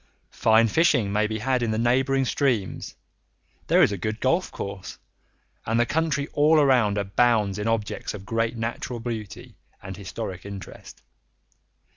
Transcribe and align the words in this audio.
Fine 0.33 0.67
fishing 0.69 1.13
may 1.13 1.27
be 1.27 1.37
had 1.37 1.61
in 1.61 1.69
the 1.69 1.77
neighbouring 1.77 2.25
streams, 2.25 2.95
there 3.67 3.83
is 3.83 3.91
a 3.91 3.99
good 3.99 4.19
golf 4.19 4.51
course, 4.51 4.97
and 5.63 5.79
the 5.79 5.85
country 5.85 6.27
all 6.29 6.59
around 6.59 6.97
abounds 6.97 7.59
in 7.59 7.67
objects 7.67 8.15
of 8.15 8.25
great 8.25 8.57
natural 8.57 8.99
beauty 8.99 9.57
and 9.79 9.95
historic 9.97 10.43
interest. 10.43 11.03